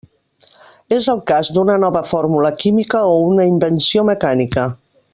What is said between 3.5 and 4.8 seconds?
invenció mecànica.